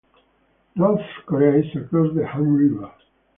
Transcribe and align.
North 0.75 1.05
Korea 1.27 1.59
is 1.59 1.75
across 1.75 2.11
the 2.15 2.25
Han 2.25 2.47
River. 2.55 2.91